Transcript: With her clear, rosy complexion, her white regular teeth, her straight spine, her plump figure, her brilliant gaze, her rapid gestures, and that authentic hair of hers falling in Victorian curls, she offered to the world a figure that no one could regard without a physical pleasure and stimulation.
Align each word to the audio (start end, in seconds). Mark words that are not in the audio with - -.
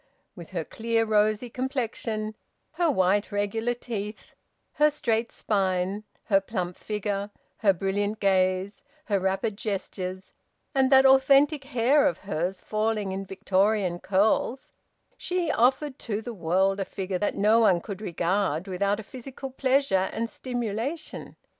With 0.35 0.49
her 0.49 0.63
clear, 0.63 1.05
rosy 1.05 1.47
complexion, 1.47 2.33
her 2.71 2.89
white 2.89 3.31
regular 3.31 3.75
teeth, 3.75 4.33
her 4.73 4.89
straight 4.89 5.31
spine, 5.31 6.05
her 6.23 6.41
plump 6.41 6.75
figure, 6.75 7.29
her 7.57 7.71
brilliant 7.71 8.19
gaze, 8.19 8.81
her 9.05 9.19
rapid 9.19 9.59
gestures, 9.59 10.33
and 10.73 10.91
that 10.91 11.05
authentic 11.05 11.65
hair 11.65 12.07
of 12.07 12.17
hers 12.25 12.59
falling 12.61 13.11
in 13.11 13.25
Victorian 13.25 13.99
curls, 13.99 14.73
she 15.17 15.51
offered 15.51 15.99
to 15.99 16.19
the 16.19 16.33
world 16.33 16.79
a 16.79 16.85
figure 16.85 17.19
that 17.19 17.35
no 17.35 17.59
one 17.59 17.79
could 17.79 18.01
regard 18.01 18.67
without 18.67 18.99
a 18.99 19.03
physical 19.03 19.51
pleasure 19.51 20.09
and 20.11 20.31
stimulation. 20.31 21.35